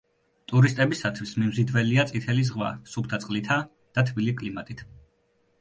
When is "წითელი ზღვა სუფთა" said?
2.13-3.23